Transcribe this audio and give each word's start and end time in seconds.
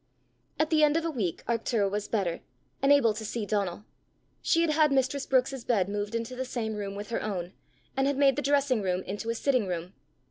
At 0.59 0.71
the 0.71 0.83
end 0.83 0.97
of 0.97 1.05
a 1.05 1.11
week 1.11 1.43
Arctura 1.47 1.87
was 1.87 2.07
better, 2.07 2.39
and 2.81 2.91
able 2.91 3.13
to 3.13 3.23
see 3.23 3.45
Donal. 3.45 3.85
She 4.41 4.61
had 4.63 4.71
had 4.71 4.91
mistress 4.91 5.27
Brookes's 5.27 5.63
bed 5.63 5.87
moved 5.87 6.15
into 6.15 6.35
the 6.35 6.43
same 6.43 6.73
room 6.73 6.95
with 6.95 7.11
her 7.11 7.21
own, 7.21 7.53
and 7.95 8.07
had 8.07 8.17
made 8.17 8.35
the 8.35 8.41
dressing 8.41 8.81
room 8.81 9.03
into 9.03 9.29
a 9.29 9.35
sitting 9.35 9.67
room. 9.67 9.93